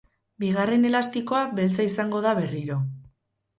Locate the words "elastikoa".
0.91-1.43